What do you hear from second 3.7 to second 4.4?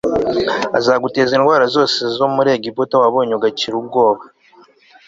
ubwoba